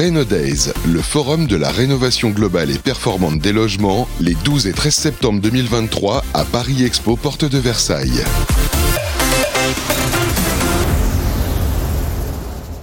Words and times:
Reno 0.00 0.24
Days, 0.24 0.72
le 0.90 1.00
forum 1.02 1.46
de 1.46 1.56
la 1.56 1.68
rénovation 1.68 2.30
globale 2.30 2.70
et 2.70 2.78
performante 2.78 3.38
des 3.38 3.52
logements, 3.52 4.08
les 4.18 4.32
12 4.32 4.66
et 4.66 4.72
13 4.72 4.94
septembre 4.94 5.42
2023 5.42 6.24
à 6.32 6.46
Paris 6.46 6.86
Expo, 6.86 7.16
porte 7.16 7.44
de 7.44 7.58
Versailles. 7.58 8.24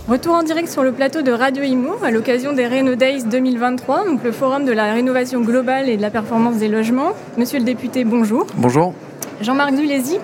Retour 0.07 0.35
en 0.35 0.43
direct 0.43 0.69
sur 0.69 0.83
le 0.83 0.91
plateau 0.91 1.23
de 1.23 1.31
Radio 1.31 1.63
Imo 1.63 1.95
à 2.03 2.11
l'occasion 2.11 2.53
des 2.53 2.67
Reno 2.67 2.93
Days 2.93 3.23
2023, 3.23 4.05
donc 4.05 4.23
le 4.23 4.31
forum 4.31 4.65
de 4.65 4.71
la 4.71 4.93
rénovation 4.93 5.41
globale 5.41 5.89
et 5.89 5.97
de 5.97 6.03
la 6.03 6.11
performance 6.11 6.57
des 6.57 6.67
logements. 6.67 7.13
Monsieur 7.35 7.57
le 7.57 7.65
député, 7.65 8.03
bonjour. 8.03 8.45
Bonjour. 8.57 8.93
Jean-Marc 9.41 9.73
Dulézy, 9.73 10.19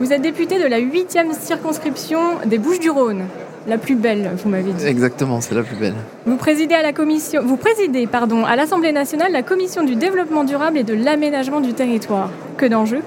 vous 0.00 0.12
êtes 0.12 0.22
député 0.22 0.60
de 0.60 0.66
la 0.66 0.80
8e 0.80 1.38
circonscription 1.40 2.18
des 2.46 2.58
Bouches-du-Rhône. 2.58 3.26
La 3.66 3.78
plus 3.78 3.94
belle, 3.94 4.30
vous 4.42 4.48
m'avez 4.48 4.72
dit. 4.72 4.86
Exactement, 4.86 5.40
c'est 5.40 5.54
la 5.54 5.62
plus 5.62 5.76
belle. 5.76 5.94
Vous 6.26 6.36
présidez 6.36 6.74
à 6.74 6.82
la 6.82 6.92
commission, 6.92 7.42
vous 7.44 7.56
présidez 7.56 8.06
pardon, 8.06 8.44
à 8.44 8.56
l'Assemblée 8.56 8.92
nationale 8.92 9.32
la 9.32 9.42
commission 9.42 9.84
du 9.84 9.94
développement 9.94 10.44
durable 10.44 10.78
et 10.78 10.82
de 10.84 10.94
l'aménagement 10.94 11.60
du 11.60 11.72
territoire. 11.72 12.30
Que 12.56 12.66
d'enjeux 12.66 13.02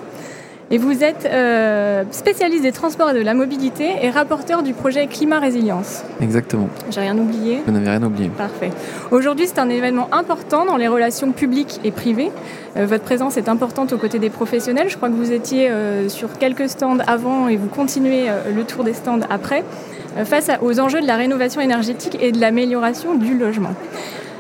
et 0.72 0.80
vous 0.80 1.04
êtes 1.04 1.28
euh, 1.32 2.04
spécialiste 2.10 2.64
des 2.64 2.72
transports 2.72 3.12
et 3.12 3.14
de 3.14 3.22
la 3.22 3.36
mobilité 3.36 3.88
et 4.02 4.10
rapporteur 4.10 4.64
du 4.64 4.74
projet 4.74 5.06
Climat 5.06 5.40
Résilience. 5.40 6.04
Exactement. 6.22 6.70
J'ai 6.90 7.02
rien 7.02 7.18
oublié 7.18 7.62
Vous 7.66 7.72
n'avez 7.72 7.90
rien 7.90 8.02
oublié. 8.02 8.30
Parfait. 8.30 8.72
Aujourd'hui, 9.12 9.46
c'est 9.46 9.60
un 9.60 9.70
événement 9.70 10.10
important 10.12 10.66
dans 10.66 10.78
les 10.78 10.88
relations 10.88 11.32
publiques 11.32 11.80
et 11.84 11.92
privées. 11.92 12.32
Euh, 12.78 12.88
votre 12.88 13.04
présence 13.04 13.38
est 13.38 13.48
importante 13.48 13.94
aux 13.94 13.98
côtés 13.98 14.18
des 14.18 14.32
professionnels. 14.32 14.90
Je 14.90 14.98
crois 14.98 15.10
que 15.10 15.14
vous 15.14 15.32
étiez 15.32 15.70
euh, 15.70 16.10
sur 16.10 16.36
quelques 16.40 16.68
stands 16.68 16.98
avant 17.06 17.48
et 17.48 17.58
vous 17.58 17.68
continuez 17.68 18.26
le 18.54 18.64
tour 18.64 18.84
des 18.84 18.94
stands 18.94 19.20
après, 19.30 19.64
face 20.24 20.50
aux 20.62 20.80
enjeux 20.80 21.02
de 21.02 21.08
la 21.08 21.16
rénovation 21.18 21.60
énergétique 21.62 22.18
et 22.22 22.32
de 22.32 22.40
l'amélioration 22.40 23.16
du 23.16 23.38
logement. 23.38 23.74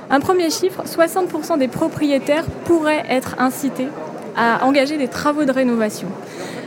Un 0.09 0.19
premier 0.19 0.49
chiffre, 0.49 0.83
60% 0.85 1.57
des 1.57 1.67
propriétaires 1.67 2.45
pourraient 2.65 3.03
être 3.09 3.35
incités 3.39 3.87
à 4.37 4.65
engager 4.65 4.97
des 4.97 5.07
travaux 5.07 5.43
de 5.45 5.51
rénovation. 5.51 6.07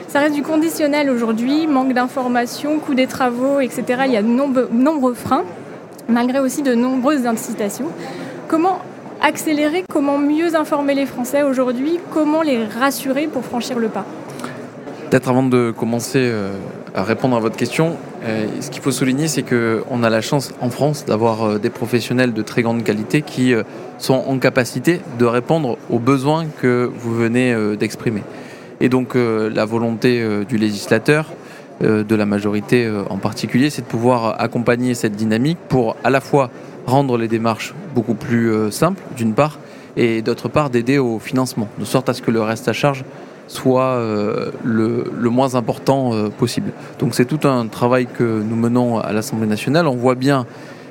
Ça 0.09 0.21
reste 0.21 0.35
du 0.35 0.43
conditionnel 0.43 1.11
aujourd'hui, 1.11 1.67
manque 1.67 1.93
d'informations, 1.93 2.79
coût 2.79 2.95
des 2.95 3.07
travaux, 3.07 3.61
etc. 3.61 3.85
Il 4.07 4.13
y 4.13 4.17
a 4.17 4.23
de 4.23 4.27
nombre- 4.29 4.69
nombreux 4.73 5.15
freins, 5.15 5.45
malgré 6.09 6.39
aussi 6.41 6.63
de 6.63 6.75
nombreuses 6.75 7.27
incitations. 7.27 7.87
Comment 8.49 8.79
accélérer, 9.23 9.85
comment 9.91 10.17
mieux 10.19 10.55
informer 10.57 10.95
les 10.95 11.05
Français 11.07 11.43
aujourd'hui, 11.43 12.01
comment 12.13 12.41
les 12.43 12.65
rassurer 12.65 13.27
pour 13.27 13.45
franchir 13.45 13.79
le 13.79 13.89
pas? 13.89 14.07
Peut-être 15.11 15.29
avant 15.29 15.43
de 15.43 15.71
commencer 15.77 16.21
euh, 16.23 16.53
répondre 16.95 17.37
à 17.37 17.41
votre 17.41 17.57
question, 17.57 17.97
euh, 18.25 18.47
ce 18.61 18.71
qu'il 18.71 18.83
faut 18.83 18.91
souligner, 18.91 19.29
c'est 19.29 19.43
qu'on 19.43 20.03
a 20.03 20.11
la 20.11 20.21
chance 20.21 20.53
en 20.61 20.71
France 20.71 21.05
d'avoir 21.05 21.43
euh, 21.43 21.59
des 21.59 21.71
professionnels 21.71 22.33
de 22.33 22.43
très 22.43 22.63
grande 22.63 22.83
qualité 22.83 23.23
qui 23.23 23.55
euh, 23.55 23.63
sont 23.99 24.25
en 24.27 24.39
capacité 24.39 25.01
de 25.19 25.25
répondre 25.25 25.79
aux 25.91 25.99
besoins 25.99 26.47
que 26.61 26.91
vous 26.99 27.15
venez 27.15 27.55
d'exprimer. 27.77 28.23
Et 28.81 28.89
donc 28.89 29.17
la 29.17 29.65
volonté 29.65 30.25
du 30.49 30.57
législateur, 30.57 31.33
de 31.81 32.15
la 32.15 32.27
majorité 32.27 32.89
en 33.11 33.17
particulier, 33.17 33.71
c'est 33.71 33.83
de 33.83 33.89
pouvoir 33.89 34.41
accompagner 34.41 34.95
cette 34.95 35.17
dynamique 35.17 35.59
pour 35.69 35.97
à 36.05 36.11
la 36.11 36.21
fois 36.21 36.51
rendre 36.87 37.19
les 37.19 37.27
démarches 37.27 37.75
beaucoup 37.97 38.15
plus 38.15 38.71
simples, 38.71 39.03
d'une 39.17 39.35
part, 39.35 39.59
et 39.97 40.23
d'autre 40.23 40.49
part 40.49 40.71
d'aider 40.71 40.99
au 40.99 41.19
financement, 41.19 41.67
de 41.81 41.85
sorte 41.85 42.09
à 42.09 42.15
ce 42.15 42.23
que 42.23 42.31
le 42.31 42.41
reste 42.41 42.69
à 42.69 42.73
charge 42.73 43.05
soit 43.49 43.97
euh, 43.97 44.51
le, 44.63 45.31
moins 45.31 45.55
important 45.55 46.13
euh, 46.13 46.29
possible. 46.29 46.73
Donc 46.99 47.15
c'est 47.15 47.25
tout 47.25 47.47
un 47.49 47.67
travail 47.67 48.07
que 48.07 48.23
nous 48.23 48.57
menons 48.57 48.99
à 48.99 49.13
l'Assemblée 49.13 49.47
nationale. 49.47 49.87
On 49.87 49.97
voit 49.97 50.15
bien 50.15 50.47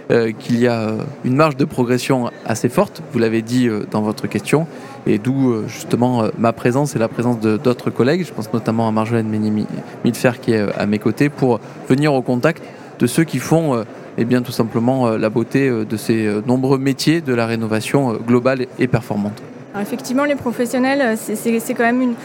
euh, 0.10 0.32
qu'il 0.38 0.60
y 0.60 0.68
a 0.68 0.92
une 1.24 1.36
marge 1.36 1.56
de 1.56 1.66
progression 1.66 2.32
assez 2.46 2.70
forte, 2.70 3.02
vous 3.14 3.20
l'avez 3.20 3.42
dit 3.42 3.70
dans 3.92 4.02
votre 4.02 4.28
question, 4.28 4.68
et 5.06 5.18
d'où 5.20 5.64
justement 5.68 6.24
ma 6.38 6.54
présence 6.54 6.96
et 6.96 7.00
la 7.00 7.08
présence 7.08 7.40
d'autres 7.40 7.90
collègues, 7.90 8.26
je 8.26 8.34
pense 8.34 8.52
notamment 8.54 8.88
à 8.88 8.92
Marjolaine 8.92 9.28
Méni-Milfer 9.28 10.40
qui 10.40 10.54
est 10.54 10.66
à 10.78 10.86
mes 10.86 11.00
côtés, 11.00 11.30
pour 11.30 11.60
venir 11.88 12.14
au 12.14 12.22
contact 12.22 12.64
de 13.00 13.08
ceux 13.08 13.24
qui 13.24 13.40
font 13.40 13.84
eh 14.18 14.26
bien, 14.26 14.42
tout 14.42 14.52
simplement 14.52 15.10
la 15.10 15.30
beauté 15.30 15.70
de 15.70 15.98
ces 15.98 16.42
nombreux 16.48 16.78
métiers 16.78 17.22
de 17.22 17.34
la 17.34 17.46
rénovation 17.46 18.14
globale 18.14 18.66
et 18.80 18.88
performante. 18.88 19.42
Effectivement, 19.80 20.24
les 20.24 20.36
professionnels, 20.36 21.18
c'est 21.18 21.74
quand 21.74 21.84
même 21.84 22.02
une... 22.02 22.16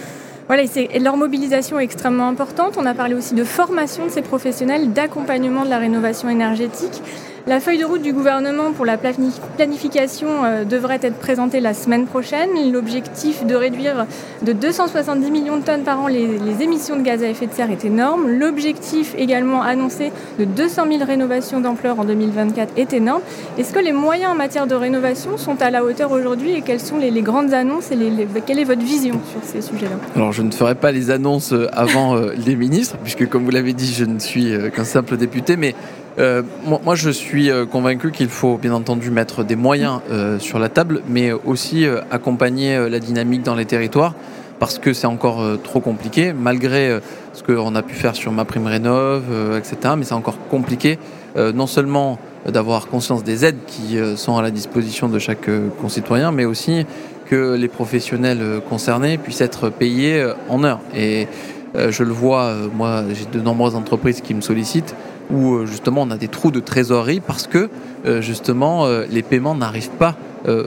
Voilà, 0.54 0.64
et 0.76 0.98
leur 0.98 1.16
mobilisation 1.16 1.80
est 1.80 1.84
extrêmement 1.84 2.28
importante. 2.28 2.74
On 2.76 2.84
a 2.84 2.92
parlé 2.92 3.14
aussi 3.14 3.32
de 3.32 3.42
formation 3.42 4.04
de 4.04 4.10
ces 4.10 4.20
professionnels, 4.20 4.92
d'accompagnement 4.92 5.64
de 5.64 5.70
la 5.70 5.78
rénovation 5.78 6.28
énergétique. 6.28 7.00
La 7.48 7.58
feuille 7.58 7.78
de 7.78 7.84
route 7.84 8.02
du 8.02 8.12
gouvernement 8.12 8.70
pour 8.70 8.84
la 8.84 8.96
plani- 8.96 9.40
planification 9.56 10.28
euh, 10.44 10.64
devrait 10.64 11.00
être 11.02 11.18
présentée 11.18 11.58
la 11.58 11.74
semaine 11.74 12.06
prochaine. 12.06 12.50
L'objectif 12.70 13.44
de 13.44 13.56
réduire 13.56 14.06
de 14.42 14.52
270 14.52 15.28
millions 15.32 15.56
de 15.56 15.64
tonnes 15.64 15.82
par 15.82 16.00
an 16.00 16.06
les, 16.06 16.38
émissions 16.60 16.94
de 16.94 17.02
gaz 17.02 17.20
à 17.24 17.26
effet 17.26 17.48
de 17.48 17.52
serre 17.52 17.72
est 17.72 17.84
énorme. 17.84 18.28
L'objectif 18.28 19.16
également 19.18 19.60
annoncé 19.60 20.12
de 20.38 20.44
200 20.44 20.84
000 20.88 21.04
rénovations 21.04 21.60
d'ampleur 21.60 21.98
en 21.98 22.04
2024 22.04 22.74
est 22.76 22.92
énorme. 22.92 23.22
Est-ce 23.58 23.72
que 23.72 23.80
les 23.80 23.90
moyens 23.90 24.30
en 24.30 24.36
matière 24.36 24.68
de 24.68 24.76
rénovation 24.76 25.36
sont 25.36 25.60
à 25.62 25.70
la 25.70 25.82
hauteur 25.82 26.12
aujourd'hui 26.12 26.52
et 26.52 26.60
quelles 26.60 26.78
sont 26.78 26.98
les, 26.98 27.10
grandes 27.22 27.52
annonces 27.54 27.90
et 27.90 27.98
quelle 28.46 28.60
est 28.60 28.64
votre 28.64 28.82
vision 28.82 29.20
sur 29.32 29.42
ces 29.42 29.62
sujets-là? 29.62 29.96
Alors 30.14 30.32
je 30.32 30.42
ne 30.42 30.52
ferai 30.52 30.76
pas 30.76 30.92
les 30.92 31.10
annonces 31.10 31.52
euh, 31.52 31.66
avant 31.72 32.14
euh, 32.14 32.34
les 32.36 32.54
ministres, 32.54 32.96
puisque 33.02 33.28
comme 33.28 33.44
vous 33.44 33.50
l'avez 33.50 33.72
dit, 33.72 33.92
je 33.92 34.04
ne 34.04 34.20
suis 34.20 34.52
qu'un 34.74 34.84
simple 34.84 35.16
député, 35.16 35.56
mais 35.56 35.74
euh, 36.18 36.42
moi, 36.64 36.94
je 36.94 37.10
suis 37.10 37.50
euh, 37.50 37.64
convaincu 37.64 38.10
qu'il 38.10 38.28
faut 38.28 38.58
bien 38.58 38.72
entendu 38.72 39.10
mettre 39.10 39.44
des 39.44 39.56
moyens 39.56 40.00
euh, 40.10 40.38
sur 40.38 40.58
la 40.58 40.68
table, 40.68 41.02
mais 41.08 41.32
aussi 41.32 41.86
accompagner 42.10 42.88
la 42.88 42.98
dynamique 42.98 43.42
dans 43.42 43.54
les 43.54 43.64
territoires, 43.64 44.14
parce 44.58 44.78
que 44.78 44.92
c'est 44.92 45.06
encore 45.06 45.42
trop 45.62 45.80
compliqué, 45.80 46.32
malgré 46.32 47.00
ce 47.32 47.42
qu'on 47.42 47.74
a 47.74 47.82
pu 47.82 47.94
faire 47.94 48.14
sur 48.14 48.30
ma 48.30 48.44
prime 48.44 48.66
rénov, 48.66 49.24
etc. 49.56 49.94
Mais 49.96 50.04
c'est 50.04 50.14
encore 50.14 50.38
compliqué, 50.48 50.98
non 51.36 51.66
seulement 51.66 52.18
d'avoir 52.46 52.86
conscience 52.86 53.24
des 53.24 53.44
aides 53.44 53.58
qui 53.66 53.98
sont 54.16 54.36
à 54.36 54.42
la 54.42 54.52
disposition 54.52 55.08
de 55.08 55.18
chaque 55.18 55.50
concitoyen, 55.80 56.30
mais 56.30 56.44
aussi 56.44 56.86
que 57.26 57.54
les 57.54 57.68
professionnels 57.68 58.60
concernés 58.68 59.18
puissent 59.18 59.40
être 59.40 59.68
payés 59.68 60.24
en 60.48 60.62
heure. 60.62 60.80
Et 60.94 61.26
je 61.74 62.04
le 62.04 62.12
vois, 62.12 62.54
moi 62.72 63.02
j'ai 63.12 63.26
de 63.36 63.42
nombreuses 63.42 63.74
entreprises 63.74 64.20
qui 64.20 64.34
me 64.34 64.42
sollicitent 64.42 64.94
où 65.32 65.54
euh, 65.54 65.66
justement 65.66 66.02
on 66.02 66.10
a 66.10 66.16
des 66.16 66.28
trous 66.28 66.50
de 66.50 66.60
trésorerie 66.60 67.20
parce 67.20 67.46
que 67.46 67.68
euh, 68.06 68.20
justement 68.20 68.84
euh, 68.84 69.04
les 69.10 69.22
paiements 69.22 69.54
n'arrivent 69.54 69.90
pas 69.90 70.14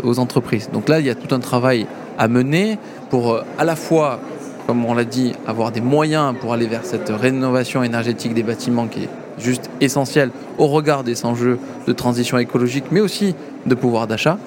aux 0.04 0.20
entreprises. 0.20 0.70
Donc 0.72 0.88
là 0.88 1.02
il 1.02 1.06
y 1.06 1.10
a 1.10 1.16
tout 1.16 1.36
un 1.36 1.42
travail 1.42 1.86
à 2.18 2.30
mener 2.30 2.80
pour 3.10 3.42
à 3.58 3.66
la 3.66 3.76
fois, 3.76 4.22
comme 4.68 4.86
on 4.86 4.94
l'a 4.94 5.04
dit, 5.04 5.34
avoir 5.46 5.74
des 5.74 5.82
moyens 5.82 6.34
pour 6.40 6.54
aller 6.54 6.66
vers 6.66 6.86
cette 6.86 7.10
rénovation 7.10 7.84
énergétique 7.84 8.34
des 8.34 8.44
bâtiments 8.44 8.88
qui 8.88 9.04
est 9.04 9.10
juste 9.38 9.70
essentielle 9.82 10.30
au 10.58 10.68
regard 10.68 11.04
des 11.04 11.26
enjeux 11.26 11.60
de 11.86 11.92
transition 11.92 12.38
écologique, 12.38 12.86
mais 12.92 13.02
aussi 13.02 13.36
de 13.66 13.76
pouvoir 13.76 14.08
d'achat. 14.08 14.38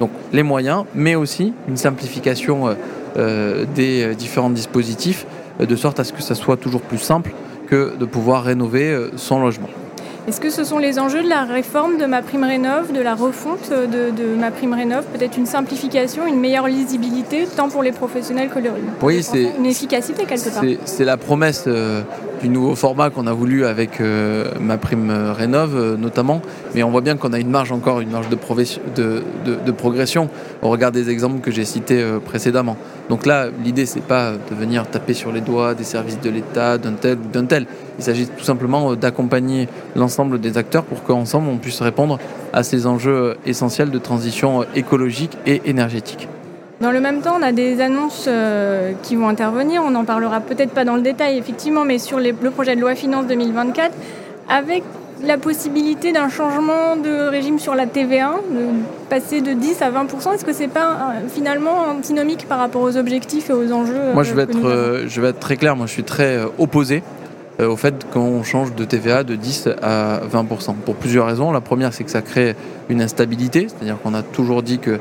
Donc 0.00 0.08
les 0.32 0.42
moyens, 0.42 0.84
mais 0.94 1.16
aussi 1.16 1.52
une 1.68 1.76
simplification 1.76 2.74
des 3.14 4.14
différents 4.14 4.48
dispositifs, 4.48 5.26
de 5.60 5.76
sorte 5.76 6.00
à 6.00 6.04
ce 6.04 6.14
que 6.14 6.22
ça 6.22 6.34
soit 6.34 6.56
toujours 6.56 6.80
plus 6.80 6.96
simple 6.96 7.34
que 7.68 7.96
de 7.96 8.04
pouvoir 8.04 8.44
rénover 8.44 8.92
euh, 8.92 9.10
son 9.16 9.40
logement. 9.40 9.68
Est-ce 10.28 10.42
que 10.42 10.50
ce 10.50 10.62
sont 10.62 10.76
les 10.76 10.98
enjeux 10.98 11.22
de 11.22 11.28
la 11.28 11.44
réforme 11.44 11.96
de 11.96 12.04
ma 12.04 12.20
prime 12.20 12.44
rénov, 12.44 12.92
de 12.92 13.00
la 13.00 13.14
refonte 13.14 13.70
de, 13.70 14.10
de 14.10 14.34
ma 14.38 14.50
prime 14.50 14.74
rénov, 14.74 15.04
peut-être 15.06 15.38
une 15.38 15.46
simplification, 15.46 16.26
une 16.26 16.38
meilleure 16.38 16.66
lisibilité, 16.68 17.48
tant 17.56 17.70
pour 17.70 17.82
les 17.82 17.92
professionnels 17.92 18.50
que 18.50 18.58
les 18.58 18.68
Oui, 19.00 19.22
c'est- 19.22 19.54
une 19.58 19.64
efficacité 19.64 20.24
quelque 20.26 20.50
part 20.52 20.62
C'est- 20.84 21.04
la 21.04 21.16
promesse 21.16 21.64
euh, 21.66 22.02
du 22.42 22.50
nouveau 22.50 22.74
format 22.74 23.08
qu'on 23.08 23.26
a 23.26 23.32
voulu 23.32 23.64
avec 23.64 24.02
euh, 24.02 24.44
ma 24.60 24.76
prime 24.76 25.10
rénov 25.34 25.74
euh, 25.74 25.96
notamment, 25.96 26.42
mais 26.74 26.82
on 26.82 26.90
voit 26.90 27.00
bien 27.00 27.16
qu'on 27.16 27.32
a 27.32 27.38
une 27.38 27.48
marge 27.50 27.72
encore, 27.72 28.00
une 28.00 28.10
marge 28.10 28.28
de, 28.28 28.36
proves- 28.36 28.78
de, 28.96 29.22
de- 29.46 29.56
de 29.64 29.72
progression 29.72 30.28
au 30.60 30.68
regard 30.68 30.92
des 30.92 31.08
exemples 31.08 31.40
que 31.40 31.50
j'ai 31.50 31.64
cités 31.64 32.02
euh, 32.02 32.18
précédemment. 32.18 32.76
Donc 33.08 33.24
là, 33.24 33.46
l'idée 33.64 33.86
c'est 33.86 34.02
pas 34.02 34.32
de 34.32 34.54
venir 34.54 34.86
taper 34.90 35.14
sur 35.14 35.32
les 35.32 35.40
doigts 35.40 35.72
des 35.72 35.84
services 35.84 36.20
de 36.20 36.28
l'État, 36.28 36.76
d'un 36.76 36.92
tel 36.92 37.16
ou 37.16 37.28
d'un 37.32 37.46
tel. 37.46 37.64
Il 37.98 38.04
s'agit 38.04 38.26
tout 38.28 38.44
simplement 38.44 38.92
euh, 38.92 38.96
d'accompagner 38.96 39.68
l'ensemble 39.96 40.40
des 40.40 40.56
acteurs 40.56 40.84
pour 40.84 41.02
qu'ensemble 41.02 41.48
on 41.48 41.56
puisse 41.56 41.80
répondre 41.80 42.18
à 42.52 42.62
ces 42.62 42.86
enjeux 42.86 43.10
euh, 43.12 43.34
essentiels 43.44 43.90
de 43.90 43.98
transition 43.98 44.62
euh, 44.62 44.64
écologique 44.76 45.36
et 45.46 45.62
énergétique. 45.66 46.28
Dans 46.80 46.92
le 46.92 47.00
même 47.00 47.22
temps, 47.22 47.34
on 47.40 47.42
a 47.42 47.50
des 47.50 47.80
annonces 47.80 48.28
qui 49.02 49.16
vont 49.16 49.28
intervenir. 49.28 49.82
On 49.84 49.90
n'en 49.90 50.04
parlera 50.04 50.38
peut-être 50.40 50.70
pas 50.70 50.84
dans 50.84 50.94
le 50.94 51.02
détail, 51.02 51.36
effectivement, 51.36 51.84
mais 51.84 51.98
sur 51.98 52.20
les- 52.20 52.32
le 52.40 52.50
projet 52.52 52.76
de 52.76 52.80
loi 52.80 52.94
finance 52.94 53.26
2024, 53.26 53.92
avec 54.48 54.84
la 55.24 55.38
possibilité 55.38 56.12
d'un 56.12 56.28
changement 56.28 56.94
de 56.94 57.28
régime 57.28 57.58
sur 57.58 57.74
la 57.74 57.86
TVA, 57.86 58.30
de 58.52 58.66
passer 59.10 59.40
de 59.40 59.54
10 59.54 59.82
à 59.82 59.90
20% 59.90 60.34
Est-ce 60.34 60.44
que 60.44 60.52
c'est 60.52 60.68
pas 60.68 61.14
finalement 61.34 61.86
antinomique 61.98 62.46
par 62.48 62.60
rapport 62.60 62.82
aux 62.82 62.96
objectifs 62.96 63.50
et 63.50 63.54
aux 63.54 63.72
enjeux 63.72 64.12
Moi, 64.14 64.22
je 64.22 64.34
vais, 64.34 64.42
être, 64.42 65.02
je 65.08 65.20
vais 65.20 65.30
être 65.30 65.40
très 65.40 65.56
clair. 65.56 65.74
Moi, 65.74 65.86
je 65.86 65.92
suis 65.94 66.04
très 66.04 66.38
opposé 66.60 67.02
au 67.60 67.76
fait 67.76 68.06
qu'on 68.12 68.42
change 68.42 68.74
de 68.74 68.84
TVA 68.84 69.24
de 69.24 69.34
10 69.34 69.68
à 69.82 70.20
20%. 70.32 70.74
Pour 70.84 70.94
plusieurs 70.94 71.26
raisons. 71.26 71.50
La 71.50 71.60
première, 71.60 71.92
c'est 71.92 72.04
que 72.04 72.10
ça 72.10 72.22
crée 72.22 72.54
une 72.88 73.02
instabilité, 73.02 73.68
c'est-à-dire 73.68 74.00
qu'on 74.00 74.14
a 74.14 74.22
toujours 74.22 74.62
dit 74.62 74.78
que 74.78 75.00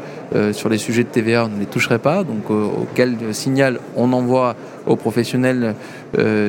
sur 0.54 0.68
les 0.70 0.78
sujets 0.78 1.04
de 1.04 1.10
TVA, 1.10 1.46
on 1.46 1.50
ne 1.50 1.60
les 1.60 1.66
toucherait 1.68 2.00
pas, 2.00 2.24
donc 2.24 2.50
auquel 2.50 3.16
signal 3.32 3.80
on 3.96 4.12
envoie 4.12 4.56
aux 4.88 4.96
professionnels 4.96 5.76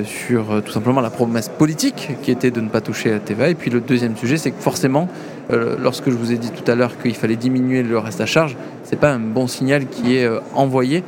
sur 0.05 0.63
tout 0.65 0.73
simplement 0.73 1.01
la 1.01 1.11
promesse 1.11 1.49
politique 1.49 2.17
qui 2.23 2.31
était 2.31 2.51
de 2.51 2.61
ne 2.61 2.69
pas 2.69 2.81
toucher 2.81 3.11
la 3.11 3.19
TVA. 3.19 3.51
Et 3.51 3.55
puis 3.55 3.71
le 3.71 3.81
deuxième 3.81 4.17
sujet, 4.17 4.39
c'est 4.39 4.51
que 4.51 4.63
forcément, 4.63 5.09
lorsque 5.51 6.11
je 6.11 6.17
vous 6.17 6.33
ai 6.33 6.39
dit 6.39 6.51
tout 6.51 6.69
à 6.71 6.75
l'heure 6.75 6.99
qu'il 6.99 7.15
fallait 7.15 7.37
diminuer 7.37 7.83
le 7.83 7.99
reste 7.99 8.21
à 8.21 8.27
charge, 8.27 8.57
c'est 8.83 8.99
pas 8.99 9.11
un 9.11 9.21
bon 9.21 9.47
signal 9.47 9.87
qui 9.87 10.17
est 10.17 10.29
envoyé 10.55 11.05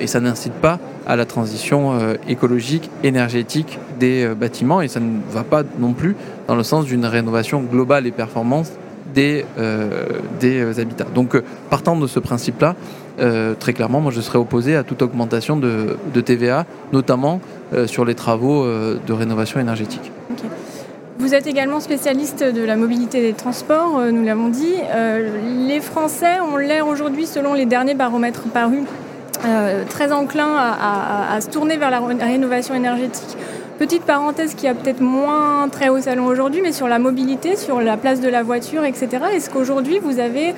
et 0.00 0.06
ça 0.06 0.20
n'incite 0.20 0.54
pas 0.54 0.80
à 1.08 1.16
la 1.16 1.24
transition 1.24 1.94
euh, 1.94 2.14
écologique, 2.28 2.90
énergétique 3.02 3.78
des 3.98 4.24
euh, 4.24 4.34
bâtiments 4.34 4.82
et 4.82 4.88
ça 4.88 5.00
ne 5.00 5.18
va 5.30 5.42
pas 5.42 5.62
non 5.78 5.94
plus 5.94 6.14
dans 6.46 6.54
le 6.54 6.62
sens 6.62 6.84
d'une 6.84 7.06
rénovation 7.06 7.62
globale 7.62 8.06
et 8.06 8.12
performance 8.12 8.70
des, 9.14 9.46
euh, 9.58 10.04
des 10.38 10.78
habitats. 10.78 11.06
Donc 11.14 11.34
partant 11.70 11.96
de 11.96 12.06
ce 12.06 12.20
principe-là, 12.20 12.76
très 13.58 13.72
clairement, 13.72 14.00
moi 14.00 14.12
je 14.12 14.20
serais 14.20 14.38
opposé 14.38 14.76
à 14.76 14.84
toute 14.84 15.02
augmentation 15.02 15.56
de, 15.56 15.96
de 16.14 16.20
TVA, 16.20 16.66
notamment 16.92 17.40
sur 17.86 18.04
les 18.04 18.14
travaux 18.14 18.64
de 18.64 19.12
rénovation 19.12 19.58
énergétique. 19.58 20.12
Vous 21.18 21.34
êtes 21.34 21.48
également 21.48 21.80
spécialiste 21.80 22.44
de 22.44 22.62
la 22.62 22.76
mobilité 22.76 23.20
des 23.20 23.32
transports, 23.32 24.00
nous 24.12 24.24
l'avons 24.24 24.50
dit. 24.50 24.74
les 25.66 25.80
Français 25.80 26.38
ont 26.38 26.58
l'air 26.58 26.86
aujourd'hui, 26.86 27.26
selon 27.26 27.54
les 27.54 27.66
derniers 27.66 27.94
baromètres 27.94 28.42
parus 28.42 28.84
euh, 29.44 29.84
très 29.88 30.12
enclin 30.12 30.56
à, 30.56 31.40
se 31.40 31.48
tourner 31.48 31.76
vers 31.76 31.90
la 31.90 32.00
rénovation 32.00 32.74
énergétique. 32.74 33.36
Petite 33.78 34.02
parenthèse 34.02 34.54
qui 34.54 34.66
a 34.66 34.74
peut-être 34.74 35.00
moins 35.00 35.68
très 35.68 35.88
haut 35.88 36.00
salon 36.00 36.26
aujourd'hui, 36.26 36.60
mais 36.62 36.72
sur 36.72 36.88
la 36.88 36.98
mobilité, 36.98 37.54
sur 37.54 37.80
la 37.80 37.96
place 37.96 38.20
de 38.20 38.28
la 38.28 38.42
voiture, 38.42 38.84
etc. 38.84 39.08
Est-ce 39.32 39.50
qu'aujourd'hui 39.50 40.00
vous 40.02 40.18
avez, 40.18 40.56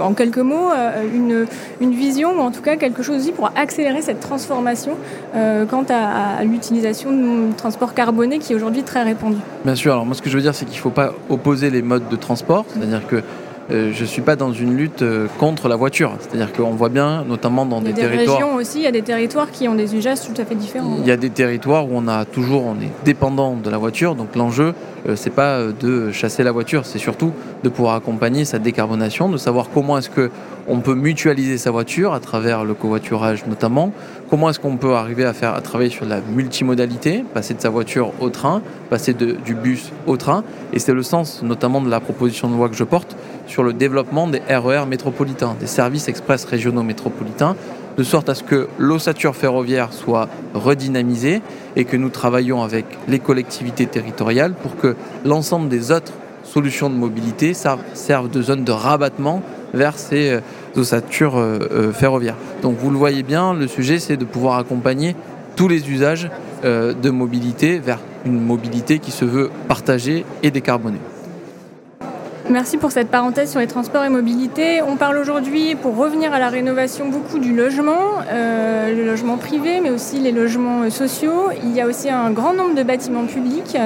en 0.00 0.14
quelques 0.14 0.38
mots, 0.38 0.70
euh, 0.72 1.02
une, 1.14 1.46
une, 1.82 1.94
vision 1.94 2.38
ou 2.38 2.40
en 2.40 2.50
tout 2.50 2.62
cas 2.62 2.76
quelque 2.76 3.02
chose 3.02 3.16
aussi 3.16 3.32
pour 3.32 3.50
accélérer 3.54 4.00
cette 4.00 4.20
transformation 4.20 4.92
euh, 5.36 5.66
quant 5.66 5.84
à, 5.90 6.38
à 6.38 6.44
l'utilisation 6.44 7.12
de 7.12 7.52
transport 7.54 7.92
carboné 7.92 8.38
qui 8.38 8.54
est 8.54 8.56
aujourd'hui 8.56 8.82
très 8.82 9.02
répandu? 9.02 9.36
Bien 9.66 9.74
sûr. 9.74 9.92
Alors 9.92 10.06
moi, 10.06 10.14
ce 10.14 10.22
que 10.22 10.30
je 10.30 10.36
veux 10.36 10.42
dire, 10.42 10.54
c'est 10.54 10.64
qu'il 10.64 10.76
ne 10.76 10.82
faut 10.82 10.88
pas 10.88 11.12
opposer 11.28 11.68
les 11.68 11.82
modes 11.82 12.08
de 12.08 12.16
transport, 12.16 12.64
c'est-à-dire 12.72 13.06
que 13.06 13.22
euh, 13.70 13.92
je 13.92 14.02
ne 14.02 14.06
suis 14.06 14.22
pas 14.22 14.36
dans 14.36 14.52
une 14.52 14.76
lutte 14.76 15.02
euh, 15.02 15.26
contre 15.38 15.68
la 15.68 15.76
voiture. 15.76 16.12
C'est-à-dire 16.20 16.52
qu'on 16.52 16.70
voit 16.72 16.90
bien, 16.90 17.24
notamment 17.24 17.64
dans 17.64 17.80
des, 17.80 17.92
des 17.92 18.02
territoires. 18.02 18.36
régions 18.36 18.54
aussi, 18.56 18.78
il 18.78 18.84
y 18.84 18.86
a 18.86 18.92
des 18.92 19.02
territoires 19.02 19.50
qui 19.50 19.68
ont 19.68 19.74
des 19.74 19.94
usages 19.94 20.20
tout 20.20 20.40
à 20.40 20.44
fait 20.44 20.54
différents. 20.54 20.96
Il 21.00 21.06
y 21.06 21.10
a 21.10 21.16
des 21.16 21.30
territoires 21.30 21.86
où 21.86 21.90
on 21.94 22.06
a 22.06 22.24
toujours, 22.24 22.64
on 22.66 22.74
est 22.74 22.90
dépendant 23.04 23.54
de 23.54 23.70
la 23.70 23.78
voiture. 23.78 24.14
Donc 24.14 24.36
l'enjeu, 24.36 24.74
euh, 25.08 25.16
c'est 25.16 25.30
pas 25.30 25.60
de 25.80 26.12
chasser 26.12 26.42
la 26.42 26.52
voiture, 26.52 26.84
c'est 26.84 26.98
surtout 26.98 27.32
de 27.62 27.68
pouvoir 27.68 27.94
accompagner 27.94 28.44
sa 28.44 28.58
décarbonation, 28.58 29.28
de 29.28 29.38
savoir 29.38 29.68
comment 29.72 29.96
est-ce 29.98 30.10
que 30.10 30.30
on 30.66 30.80
peut 30.80 30.94
mutualiser 30.94 31.58
sa 31.58 31.70
voiture 31.70 32.14
à 32.14 32.20
travers 32.20 32.64
le 32.64 32.74
covoiturage 32.74 33.44
notamment. 33.46 33.92
Comment 34.30 34.50
est-ce 34.50 34.60
qu'on 34.60 34.76
peut 34.76 34.94
arriver 34.94 35.24
à 35.24 35.32
faire 35.32 35.54
à 35.54 35.60
travailler 35.60 35.90
sur 35.90 36.06
la 36.06 36.20
multimodalité, 36.20 37.24
passer 37.34 37.54
de 37.54 37.60
sa 37.60 37.68
voiture 37.68 38.12
au 38.20 38.30
train, 38.30 38.62
passer 38.88 39.14
du 39.14 39.54
bus 39.54 39.92
au 40.06 40.16
train. 40.16 40.42
Et 40.72 40.78
c'est 40.78 40.94
le 40.94 41.02
sens 41.02 41.42
notamment 41.42 41.80
de 41.80 41.90
la 41.90 42.00
proposition 42.00 42.48
de 42.48 42.54
loi 42.56 42.68
que 42.68 42.76
je 42.76 42.84
porte 42.84 43.16
sur 43.46 43.62
le 43.62 43.72
développement 43.72 44.26
des 44.26 44.40
RER 44.48 44.82
e 44.82 44.86
métropolitains, 44.86 45.56
des 45.58 45.66
services 45.66 46.08
express 46.08 46.44
régionaux 46.44 46.82
métropolitains, 46.82 47.56
de 47.96 48.02
sorte 48.02 48.28
à 48.28 48.34
ce 48.34 48.42
que 48.42 48.68
l'ossature 48.78 49.36
ferroviaire 49.36 49.92
soit 49.92 50.28
redynamisée 50.54 51.42
et 51.76 51.84
que 51.84 51.96
nous 51.96 52.08
travaillons 52.08 52.62
avec 52.62 52.86
les 53.08 53.18
collectivités 53.18 53.86
territoriales 53.86 54.54
pour 54.54 54.76
que 54.76 54.96
l'ensemble 55.24 55.68
des 55.68 55.92
autres 55.92 56.12
solutions 56.42 56.90
de 56.90 56.94
mobilité 56.94 57.54
servent 57.54 58.30
de 58.30 58.42
zone 58.42 58.64
de 58.64 58.72
rabattement 58.72 59.42
vers 59.72 59.98
ces 59.98 60.30
euh, 60.30 60.40
ossatures 60.76 61.36
euh, 61.36 61.58
euh, 61.72 61.92
ferroviaires. 61.92 62.36
Donc 62.62 62.76
vous 62.78 62.90
le 62.90 62.98
voyez 62.98 63.22
bien, 63.22 63.54
le 63.54 63.66
sujet 63.66 63.98
c'est 63.98 64.16
de 64.16 64.24
pouvoir 64.24 64.58
accompagner 64.58 65.16
tous 65.56 65.68
les 65.68 65.88
usages 65.90 66.30
de 66.64 67.10
mobilité 67.10 67.78
vers 67.78 68.00
une 68.24 68.40
mobilité 68.40 68.98
qui 68.98 69.10
se 69.10 69.26
veut 69.26 69.50
partagée 69.68 70.24
et 70.42 70.50
décarbonée. 70.50 70.98
Merci 72.50 72.76
pour 72.76 72.92
cette 72.92 73.08
parenthèse 73.08 73.50
sur 73.50 73.60
les 73.60 73.66
transports 73.66 74.04
et 74.04 74.10
mobilité. 74.10 74.82
On 74.82 74.96
parle 74.96 75.16
aujourd'hui, 75.16 75.76
pour 75.76 75.96
revenir 75.96 76.34
à 76.34 76.38
la 76.38 76.50
rénovation, 76.50 77.08
beaucoup 77.08 77.38
du 77.38 77.54
logement, 77.54 78.20
euh, 78.30 78.94
le 78.94 79.06
logement 79.06 79.38
privé, 79.38 79.80
mais 79.80 79.88
aussi 79.88 80.18
les 80.18 80.30
logements 80.30 80.82
euh, 80.82 80.90
sociaux. 80.90 81.48
Il 81.62 81.74
y 81.74 81.80
a 81.80 81.86
aussi 81.86 82.10
un 82.10 82.30
grand 82.32 82.52
nombre 82.52 82.74
de 82.74 82.82
bâtiments 82.82 83.24
publics, 83.24 83.78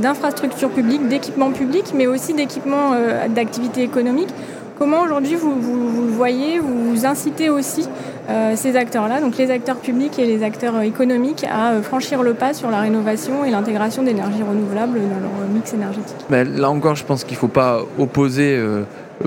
d'infrastructures 0.00 0.70
publiques, 0.70 1.06
d'équipements 1.06 1.52
publics, 1.52 1.92
mais 1.94 2.08
aussi 2.08 2.34
d'équipements 2.34 2.92
euh, 2.94 3.28
d'activités 3.28 3.84
économiques. 3.84 4.34
Comment 4.82 5.02
aujourd'hui 5.02 5.36
vous, 5.36 5.60
vous, 5.60 6.02
le 6.06 6.10
voyez, 6.10 6.58
vous 6.58 7.06
incitez 7.06 7.50
aussi 7.50 7.86
euh, 8.28 8.56
ces 8.56 8.74
acteurs-là, 8.74 9.20
donc 9.20 9.36
les 9.36 9.52
acteurs 9.52 9.76
publics 9.76 10.18
et 10.18 10.26
les 10.26 10.42
acteurs 10.42 10.74
euh, 10.74 10.80
économiques, 10.80 11.46
à 11.48 11.74
euh, 11.74 11.82
franchir 11.82 12.24
le 12.24 12.34
pas 12.34 12.52
sur 12.52 12.68
la 12.68 12.80
rénovation 12.80 13.44
et 13.44 13.52
l'intégration 13.52 14.02
d'énergies 14.02 14.42
renouvelables 14.42 14.98
dans 14.98 15.20
leur 15.20 15.48
mix 15.54 15.72
énergétique? 15.72 16.16
Là 16.30 16.68
encore, 16.68 16.96
je 16.96 17.04
pense 17.04 17.22
qu'il 17.22 17.36
ne 17.36 17.38
faut 17.38 17.46
pas 17.46 17.78
opposer 17.96 18.60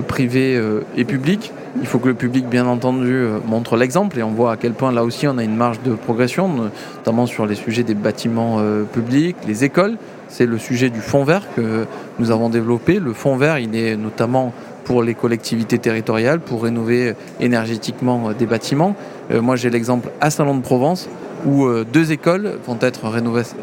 privé 0.06 0.60
et 0.94 1.04
public. 1.06 1.54
Il 1.80 1.86
faut 1.86 2.00
que 2.00 2.08
le 2.08 2.14
public, 2.14 2.46
bien 2.46 2.66
entendu, 2.66 3.24
montre 3.46 3.78
l'exemple 3.78 4.18
et 4.18 4.22
on 4.22 4.32
voit 4.32 4.52
à 4.52 4.56
quel 4.58 4.74
point 4.74 4.92
là 4.92 5.04
aussi 5.04 5.26
on 5.26 5.38
a 5.38 5.42
une 5.42 5.56
marge 5.56 5.80
de 5.82 5.94
progression, 5.94 6.50
notamment 6.98 7.24
sur 7.24 7.46
les 7.46 7.54
sujets 7.54 7.82
des 7.82 7.94
bâtiments 7.94 8.60
publics, 8.92 9.36
les 9.46 9.64
écoles. 9.64 9.96
C'est 10.28 10.44
le 10.44 10.58
sujet 10.58 10.90
du 10.90 11.00
fonds 11.00 11.24
vert 11.24 11.44
que 11.54 11.86
nous 12.18 12.30
avons 12.30 12.50
développé. 12.50 12.98
Le 12.98 13.14
fonds 13.14 13.36
vert, 13.36 13.58
il 13.58 13.74
est 13.76 13.96
notamment 13.96 14.52
pour 14.86 15.02
les 15.02 15.14
collectivités 15.14 15.78
territoriales, 15.78 16.38
pour 16.38 16.62
rénover 16.62 17.14
énergétiquement 17.40 18.30
euh, 18.30 18.32
des 18.32 18.46
bâtiments. 18.46 18.94
Euh, 19.32 19.42
moi, 19.42 19.56
j'ai 19.56 19.68
l'exemple 19.68 20.10
à 20.20 20.30
Salon 20.30 20.54
de 20.54 20.62
Provence 20.62 21.08
où 21.44 21.64
euh, 21.64 21.84
deux 21.84 22.12
écoles 22.12 22.58
vont 22.64 22.78
être 22.80 23.04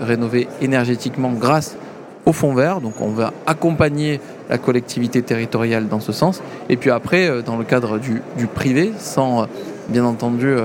rénovées, 0.01 0.47
énergétiquement 0.61 1.31
grâce 1.31 1.77
au 2.25 2.33
fonds 2.33 2.53
vert. 2.53 2.81
Donc, 2.81 2.99
on 2.99 3.07
va 3.07 3.31
accompagner 3.47 4.19
la 4.49 4.57
collectivité 4.57 5.21
territoriale 5.21 5.87
dans 5.87 6.01
ce 6.01 6.11
sens. 6.11 6.43
Et 6.67 6.75
puis 6.75 6.91
après, 6.91 7.41
dans 7.41 7.57
le 7.57 7.63
cadre 7.63 7.99
du, 7.99 8.21
privé, 8.53 8.91
sans 8.97 9.47
bien 9.89 10.05
entendu 10.05 10.55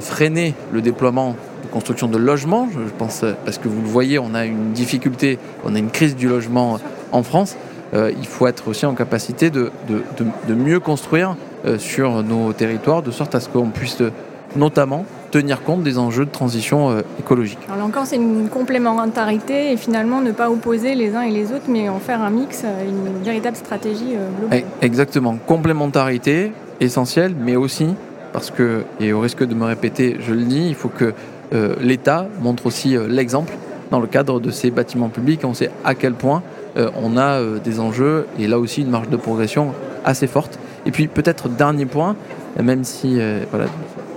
freiner 0.00 0.54
le 0.72 0.82
déploiement 0.82 1.36
de 1.62 1.68
construction 1.68 2.06
de 2.06 2.18
logements, 2.18 2.68
je 2.72 2.92
pense, 2.96 3.24
parce 3.44 3.58
que 3.58 3.68
vous 3.68 3.80
le 3.80 3.88
voyez, 3.88 4.18
on 4.18 4.34
a 4.34 4.44
une 4.44 4.72
difficulté, 4.72 5.38
on 5.64 5.74
a 5.74 5.78
une 5.78 5.90
crise 5.90 6.14
du 6.14 6.28
logement 6.28 6.78
en 7.10 7.22
France. 7.22 7.56
Euh, 7.92 8.12
il 8.18 8.26
faut 8.26 8.46
être 8.46 8.68
aussi 8.68 8.86
en 8.86 8.94
capacité 8.94 9.50
de, 9.50 9.70
mieux 10.48 10.80
construire 10.80 11.36
euh, 11.64 11.78
sur 11.78 12.22
nos 12.22 12.52
territoires, 12.52 13.02
de 13.02 13.10
sorte 13.10 13.34
à 13.34 13.40
ce 13.40 13.48
qu'on 13.48 13.68
puisse 13.68 13.98
notamment 14.56 15.04
tenir 15.30 15.62
compte 15.64 15.82
des 15.82 15.98
enjeux 15.98 16.24
de 16.24 16.30
transition 16.30 16.90
euh, 16.90 17.00
écologique. 17.18 17.58
Alors 17.66 17.78
là 17.78 17.84
encore, 17.84 18.06
c'est 18.06 18.16
une 18.16 18.48
complémentarité 18.48 19.72
et 19.72 19.76
finalement 19.76 20.20
ne 20.20 20.30
pas 20.32 20.50
opposer 20.50 20.94
les 20.94 21.14
uns 21.16 21.22
et 21.22 21.30
les 21.30 21.52
autres, 21.52 21.66
mais 21.68 21.88
en 21.88 21.98
faire 21.98 22.22
un 22.22 22.30
mix, 22.30 22.64
une 22.64 23.22
véritable 23.22 23.56
stratégie 23.56 24.14
globale. 24.38 24.64
Eh, 24.80 24.86
exactement, 24.86 25.36
complémentarité 25.46 26.52
essentielle, 26.80 27.34
mais 27.38 27.56
aussi 27.56 27.94
parce 28.32 28.50
que, 28.50 28.84
et 29.00 29.12
au 29.12 29.20
risque 29.20 29.44
de 29.44 29.54
me 29.54 29.64
répéter, 29.64 30.16
je 30.20 30.32
le 30.32 30.42
dis, 30.42 30.66
il 30.68 30.74
faut 30.74 30.88
que 30.88 31.14
l'État 31.80 32.26
montre 32.40 32.66
aussi 32.66 32.96
l'exemple 33.08 33.52
dans 33.90 34.00
le 34.00 34.08
cadre 34.08 34.40
de 34.40 34.50
ces 34.50 34.72
bâtiments 34.72 35.08
publics. 35.08 35.42
On 35.44 35.54
sait 35.54 35.70
à 35.84 35.94
quel 35.94 36.14
point 36.14 36.42
euh, 36.42 36.53
on 36.76 37.16
a 37.16 37.40
euh, 37.40 37.58
des 37.58 37.80
enjeux 37.80 38.26
et 38.38 38.46
là 38.46 38.58
aussi 38.58 38.82
une 38.82 38.90
marge 38.90 39.08
de 39.08 39.16
progression 39.16 39.72
assez 40.04 40.26
forte. 40.26 40.58
Et 40.86 40.90
puis 40.90 41.06
peut-être 41.06 41.48
dernier 41.48 41.86
point, 41.86 42.16
même 42.60 42.84
si 42.84 43.20
euh, 43.20 43.44
voilà, 43.50 43.66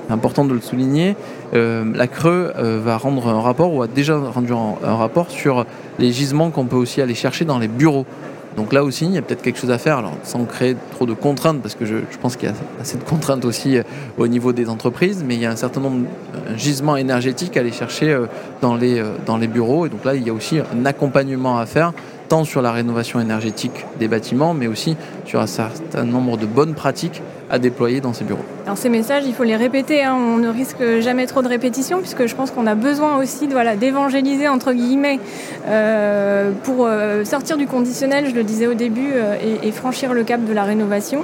c'est 0.08 0.14
important 0.14 0.46
de 0.46 0.54
le 0.54 0.62
souligner, 0.62 1.16
la 1.54 2.08
Creux 2.08 2.54
va 2.58 2.98
rendre 2.98 3.28
un 3.28 3.42
rapport 3.42 3.74
ou 3.74 3.82
a 3.82 3.88
déjà 3.88 4.18
rendu 4.18 4.54
un, 4.54 4.96
rapport 4.96 5.30
sur 5.30 5.66
les 6.00 6.14
gisements 6.14 6.50
qu'on 6.50 6.66
peut 6.66 6.78
aussi 6.78 7.02
aller 7.02 7.14
chercher 7.14 7.44
dans 7.44 7.60
les 7.60 7.68
bureaux. 7.68 8.06
Donc 8.56 8.72
là 8.72 8.86
aussi, 8.86 9.06
il 9.06 9.12
y 9.12 9.18
a 9.18 9.22
peut-être 9.22 9.42
quelque 9.42 9.60
chose 9.60 9.70
à 9.70 9.78
faire, 9.78 10.02
sans 10.24 10.46
créer 10.46 10.78
trop 10.92 11.06
de 11.06 11.14
contraintes, 11.14 11.62
parce 11.62 11.76
que 11.76 11.86
je, 11.86 11.96
pense 12.22 12.38
qu'il 12.38 12.48
y 12.48 12.52
a 12.52 12.56
assez 12.80 12.98
de 12.98 13.04
contraintes 13.04 13.44
aussi 13.44 13.80
au 14.18 14.28
niveau 14.28 14.54
des 14.54 14.70
entreprises, 14.70 15.26
mais 15.28 15.36
il 15.36 15.42
y 15.42 15.46
a 15.46 15.52
un 15.52 15.58
certain 15.58 15.82
nombre 15.82 16.00
de 16.00 16.58
gisements 16.58 16.96
énergétiques 16.96 17.58
à 17.58 17.60
aller 17.60 17.74
chercher 17.74 18.18
dans 18.62 18.76
les, 18.76 19.04
dans 19.26 19.38
les 19.38 19.48
bureaux. 19.48 19.86
Et 19.86 19.90
donc 19.90 20.06
là, 20.06 20.16
il 20.16 20.26
y 20.26 20.30
a 20.30 20.34
aussi 20.34 20.60
un 20.60 20.86
accompagnement 20.86 21.60
à 21.60 21.66
faire 21.66 21.92
tant 22.28 22.44
sur 22.44 22.62
la 22.62 22.72
rénovation 22.72 23.20
énergétique 23.20 23.86
des 24.00 24.08
bâtiments, 24.08 24.54
mais 24.54 24.68
aussi 24.68 24.96
sur 25.26 25.40
un 25.40 25.48
certain 25.48 26.04
nombre 26.04 26.38
de 26.38 26.46
bonnes 26.46 26.74
pratiques 26.74 27.22
à 27.50 27.60
déployer 27.60 28.02
dans 28.02 28.14
ces 28.14 28.26
bureaux. 28.26 28.44
Alors 28.66 28.78
ces 28.78 28.90
messages, 28.90 29.24
il 29.26 29.34
faut 29.34 29.44
les 29.44 29.56
répéter, 29.56 30.04
hein. 30.04 30.16
on 30.16 30.38
ne 30.38 30.50
risque 30.50 31.00
jamais 31.00 31.26
trop 31.26 31.42
de 31.42 31.48
répétitions, 31.48 32.00
puisque 32.00 32.26
je 32.26 32.36
pense 32.36 32.52
qu'on 32.52 32.68
a 32.68 32.76
besoin 32.76 33.18
aussi 33.18 33.48
d'évangéliser, 33.48 34.48
entre 34.50 34.74
guillemets, 34.74 35.20
euh, 35.68 36.52
pour 36.64 36.86
euh, 36.86 37.24
sortir 37.24 37.58
du 37.58 37.68
conditionnel, 37.68 38.28
je 38.30 38.36
le 38.36 38.44
disais 38.44 38.68
au 38.68 38.74
début, 38.74 39.12
euh, 39.14 39.36
et, 39.64 39.72
franchir 39.72 40.14
le 40.14 40.24
cap 40.24 40.44
de 40.44 40.54
la 40.54 40.64
rénovation. 40.64 41.24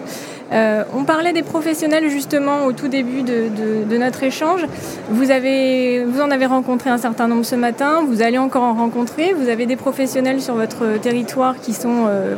Euh, 0.53 0.83
on 0.95 1.03
parlait 1.03 1.33
des 1.33 1.41
professionnels 1.41 2.09
justement 2.09 2.65
au 2.65 2.73
tout 2.73 2.87
début 2.87 3.23
de, 3.23 3.97
notre 3.97 4.23
échange. 4.23 4.65
Vous, 5.09 5.31
en 5.31 6.31
avez 6.31 6.45
rencontré 6.45 6.89
un 6.89 6.97
certain 6.97 7.27
nombre 7.27 7.45
ce 7.45 7.55
matin, 7.55 8.03
vous 8.07 8.21
allez 8.21 8.37
encore 8.37 8.63
en 8.63 8.73
rencontrer. 8.73 9.33
Vous 9.33 9.49
avez 9.49 9.65
des 9.65 9.75
professionnels 9.75 10.41
sur 10.41 10.55
votre 10.55 10.99
territoire 10.99 11.59
qui 11.59 11.73
sont 11.73 12.05
euh, 12.07 12.35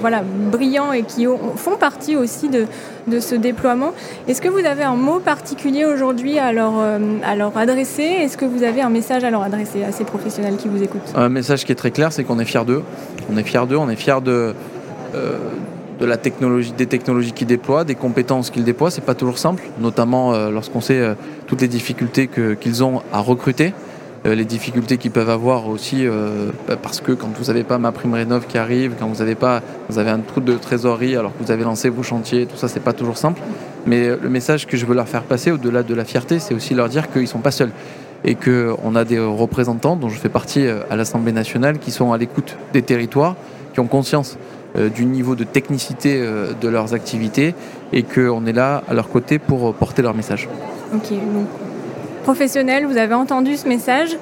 brillants 0.51 0.91
et 0.91 1.03
qui 1.03 1.25
font 1.55 1.77
partie 1.77 2.15
aussi 2.15 2.49
de, 2.49 2.65
de 3.07 3.19
ce 3.19 3.35
déploiement. 3.35 3.93
Est-ce 4.27 4.41
que 4.41 4.49
vous 4.49 4.65
avez 4.65 4.83
un 4.83 4.95
mot 4.95 5.19
particulier 5.19 5.85
aujourd'hui 5.85 6.39
à, 6.39 6.51
leur, 6.51 6.73
euh, 6.77 6.99
à 7.25 7.35
leur 7.35 7.57
adresser? 7.57 8.03
Est-ce 8.03 8.37
que 8.37 8.45
vous 8.45 8.63
avez 8.63 8.81
un 8.81 8.89
message 8.89 9.23
à 9.23 9.29
leur 9.29 9.43
adresser 9.43 9.83
à 9.83 9.91
ces 9.91 10.03
professionnels 10.03 10.57
qui 10.57 10.67
vous 10.67 10.81
écoutent? 10.81 11.13
Un 11.15 11.29
message 11.29 11.65
qui 11.65 11.71
est 11.71 11.75
très 11.75 11.91
clair, 11.91 12.11
c'est 12.11 12.23
qu'on 12.23 12.39
est 12.39 12.45
fiers 12.45 12.65
d'eux. 12.65 12.83
On 13.31 13.37
est 13.37 13.43
fiers 13.43 13.65
d'eux, 13.67 13.77
on 13.77 13.89
est 13.89 13.95
fiers 13.95 14.21
de 14.23 14.53
de 15.99 16.05
la 16.05 16.17
technologie, 16.17 16.73
des 16.73 16.87
technologies 16.87 17.31
qu'ils 17.31 17.47
déploient, 17.47 17.83
des 17.83 17.95
compétences 17.95 18.49
qu'ils 18.49 18.63
déploient. 18.63 18.91
C'est 18.91 19.05
pas 19.05 19.15
toujours 19.15 19.37
simple, 19.37 19.63
notamment 19.79 20.33
euh, 20.33 20.49
lorsqu'on 20.49 20.81
sait 20.81 20.99
euh, 20.99 21.15
toutes 21.47 21.61
les 21.61 21.67
difficultés 21.67 22.27
qu'ils 22.27 22.83
ont 22.83 23.01
à 23.13 23.19
recruter, 23.19 23.73
euh, 24.25 24.35
les 24.35 24.45
difficultés 24.45 24.97
qu'ils 24.97 25.11
peuvent 25.11 25.29
avoir 25.29 25.67
aussi 25.69 26.07
bah, 26.67 26.75
parce 26.81 26.99
que 26.99 27.11
quand 27.11 27.29
vous 27.37 27.45
n'avez 27.45 27.63
pas 27.63 27.77
ma 27.77 27.91
prime 27.91 28.13
rénov 28.13 28.47
qui 28.47 28.57
arrive, 28.57 28.93
quand 28.99 29.07
vous 29.07 29.21
avez 29.21 29.35
pas, 29.35 29.61
vous 29.89 29.99
avez 29.99 30.09
un 30.09 30.19
trou 30.19 30.41
de 30.41 30.53
trésorerie 30.53 31.15
alors 31.15 31.31
que 31.37 31.43
vous 31.43 31.51
avez 31.51 31.63
lancé 31.63 31.89
vos 31.89 32.03
chantiers, 32.03 32.45
tout 32.45 32.57
ça 32.57 32.67
c'est 32.67 32.79
pas 32.79 32.93
toujours 32.93 33.17
simple. 33.17 33.41
Mais 33.85 34.07
le 34.09 34.29
message 34.29 34.65
que 34.65 34.77
je 34.77 34.85
veux 34.85 34.95
leur 34.95 35.07
faire 35.07 35.23
passer, 35.23 35.51
au-delà 35.51 35.83
de 35.83 35.93
la 35.93 36.05
fierté, 36.05 36.39
c'est 36.39 36.55
aussi 36.55 36.73
leur 36.73 36.89
dire 36.89 37.11
qu'ils 37.11 37.27
sont 37.27 37.39
pas 37.39 37.51
seuls 37.51 37.71
et 38.23 38.33
qu'on 38.33 38.95
a 38.95 39.05
des 39.05 39.19
représentants 39.19 39.95
dont 39.95 40.09
je 40.09 40.17
fais 40.17 40.29
partie 40.29 40.65
à 40.89 40.95
l'Assemblée 40.95 41.31
nationale 41.31 41.77
qui 41.77 41.91
sont 41.91 42.11
à 42.11 42.17
l'écoute 42.17 42.57
des 42.73 42.81
territoires, 42.81 43.35
qui 43.73 43.79
ont 43.79 43.85
conscience 43.85 44.39
du 44.75 45.05
niveau 45.05 45.35
de 45.35 45.43
technicité 45.43 46.19
euh, 46.19 46.53
de 46.59 46.67
leurs 46.67 46.93
activités 46.93 47.55
et 47.93 48.03
qu'on 48.03 48.45
est 48.45 48.53
là 48.53 48.83
à 48.87 48.93
leur 48.93 49.09
côté 49.09 49.39
pour 49.39 49.73
porter 49.73 50.01
leur 50.01 50.13
message. 50.13 50.49
Ok, 50.93 51.09
donc 51.11 51.47
professionnel, 52.23 52.85
vous 52.85 52.97
avez 52.97 53.13
entendu 53.13 53.55
ce 53.55 53.67
message. 53.67 54.17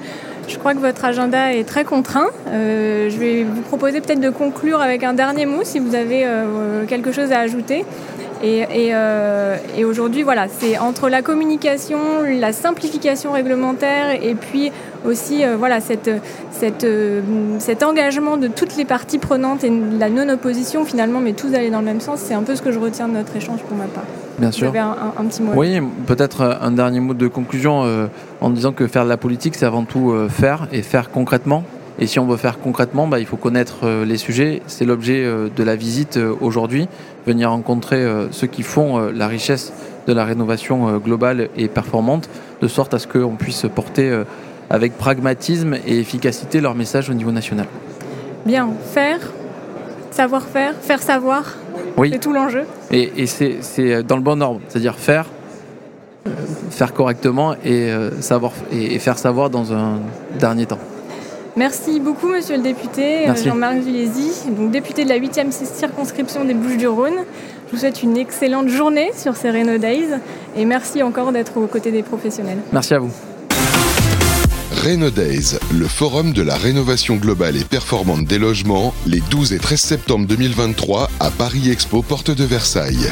Je 0.46 0.58
crois 0.58 0.74
que 0.74 0.78
votre 0.78 1.04
agenda 1.04 1.54
est 1.54 1.64
très 1.64 1.84
contraint. 1.84 2.28
Euh, 2.48 3.08
je 3.08 3.16
vais 3.16 3.44
vous 3.44 3.62
proposer 3.62 4.02
peut-être 4.02 4.20
de 4.20 4.28
conclure 4.28 4.80
avec 4.80 5.02
un 5.02 5.14
dernier 5.14 5.46
mot 5.46 5.60
si 5.62 5.78
vous 5.78 5.94
avez 5.94 6.26
quelque 6.86 7.12
chose 7.12 7.32
à 7.32 7.40
ajouter. 7.40 7.84
Euh, 8.44 9.56
et, 9.76 9.84
aujourd'hui, 9.84 10.22
voilà, 10.22 10.46
c'est 10.48 10.78
entre 10.78 11.08
la 11.08 11.22
communication, 11.22 11.98
la 12.22 12.52
simplification 12.52 13.32
réglementaire 13.32 14.22
et 14.22 14.34
puis 14.34 14.70
aussi 15.04 15.44
euh, 15.44 15.56
voilà, 15.56 15.80
cette, 15.80 16.08
euh, 16.08 17.20
cet 17.58 17.82
engagement 17.82 18.36
de 18.36 18.48
toutes 18.48 18.76
les 18.76 18.84
parties 18.84 19.18
prenantes 19.18 19.64
et 19.64 19.72
la 19.98 20.08
non-opposition 20.08 20.84
finalement, 20.84 21.20
mais 21.20 21.32
tous 21.32 21.54
aller 21.54 21.70
dans 21.70 21.80
le 21.80 21.86
même 21.86 22.00
sens, 22.00 22.20
c'est 22.20 22.34
un 22.34 22.42
peu 22.42 22.54
ce 22.56 22.62
que 22.62 22.72
je 22.72 22.78
retiens 22.78 23.08
de 23.08 23.14
notre 23.14 23.36
échange 23.36 23.60
pour 23.60 23.76
ma 23.76 23.84
part. 23.84 24.04
Bien 24.38 24.50
sûr. 24.50 24.70
Vous 24.70 24.76
avez 24.76 24.86
un, 24.86 25.24
petit 25.26 25.42
mot. 25.42 25.52
Oui, 25.54 25.80
peut-être 26.06 26.58
un 26.60 26.72
dernier 26.72 26.98
mot 26.98 27.14
de 27.14 27.28
conclusion 27.28 28.08
en 28.40 28.50
disant 28.50 28.72
que 28.72 28.88
faire 28.88 29.04
de 29.04 29.08
la 29.08 29.16
politique, 29.16 29.54
c'est 29.54 29.64
avant 29.64 29.84
tout 29.84 30.12
faire 30.28 30.66
et 30.72 30.82
faire 30.82 31.12
concrètement. 31.12 31.62
Et 31.98 32.06
si 32.06 32.18
on 32.18 32.26
veut 32.26 32.36
faire 32.36 32.58
concrètement, 32.58 33.06
bah, 33.06 33.20
il 33.20 33.26
faut 33.26 33.36
connaître 33.36 33.80
euh, 33.84 34.04
les 34.04 34.16
sujets. 34.16 34.62
C'est 34.66 34.84
l'objet 34.84 35.24
euh, 35.24 35.48
de 35.54 35.62
la 35.62 35.76
visite 35.76 36.16
euh, 36.16 36.34
aujourd'hui, 36.40 36.88
venir 37.26 37.50
rencontrer 37.50 38.04
ceux 38.32 38.46
qui 38.46 38.62
font 38.62 38.98
la 38.98 39.28
richesse 39.28 39.72
de 40.06 40.12
la 40.12 40.24
rénovation 40.26 40.98
globale 40.98 41.48
et 41.56 41.68
performante, 41.68 42.28
de 42.60 42.68
sorte 42.68 42.92
à 42.92 42.98
ce 42.98 43.06
qu'on 43.06 43.36
puisse 43.36 43.64
porter 43.74 44.22
avec 44.70 44.96
pragmatisme 44.96 45.74
et 45.86 45.98
efficacité 45.98 46.60
leur 46.60 46.74
message 46.74 47.10
au 47.10 47.14
niveau 47.14 47.32
national. 47.32 47.66
Bien, 48.46 48.70
faire, 48.92 49.20
savoir-faire, 50.10 50.74
faire 50.80 51.02
savoir, 51.02 51.56
oui. 51.96 52.10
c'est 52.12 52.18
tout 52.18 52.32
l'enjeu. 52.32 52.64
Et, 52.90 53.26
c'est 53.26 54.02
dans 54.02 54.16
le 54.16 54.22
bon 54.22 54.40
ordre, 54.42 54.60
c'est-à-dire 54.68 54.96
faire, 54.96 55.26
faire 56.70 56.92
correctement 56.92 57.54
et, 57.64 57.90
savoir, 58.20 58.52
et 58.72 58.98
faire 58.98 59.18
savoir 59.18 59.50
dans 59.50 59.72
un 59.72 60.00
dernier 60.38 60.66
temps. 60.66 60.78
Merci 61.56 62.00
beaucoup, 62.00 62.26
monsieur 62.26 62.56
le 62.56 62.62
député 62.62 63.28
euh, 63.28 63.34
Jean-Marc 63.36 63.76
donc 64.56 64.72
député 64.72 65.04
de 65.04 65.08
la 65.08 65.18
8e 65.18 65.52
circonscription 65.52 66.44
des 66.44 66.54
Bouches-du-Rhône. 66.54 67.14
Je 67.68 67.72
vous 67.72 67.78
souhaite 67.78 68.02
une 68.02 68.16
excellente 68.16 68.68
journée 68.68 69.12
sur 69.16 69.36
ces 69.36 69.50
Reno 69.50 69.78
Days 69.78 70.08
et 70.56 70.64
merci 70.64 71.02
encore 71.02 71.30
d'être 71.30 71.56
aux 71.56 71.68
côtés 71.68 71.92
des 71.92 72.02
professionnels. 72.02 72.58
Merci 72.72 72.94
à 72.94 72.98
vous. 72.98 73.12
Reno 74.84 75.08
Days, 75.08 75.56
le 75.72 75.88
forum 75.88 76.34
de 76.34 76.42
la 76.42 76.56
rénovation 76.56 77.16
globale 77.16 77.56
et 77.56 77.64
performante 77.64 78.26
des 78.26 78.38
logements, 78.38 78.94
les 79.06 79.20
12 79.30 79.54
et 79.54 79.58
13 79.58 79.80
septembre 79.80 80.26
2023 80.26 81.10
à 81.20 81.30
Paris 81.30 81.70
Expo, 81.70 82.02
porte 82.02 82.30
de 82.30 82.44
Versailles. 82.44 83.08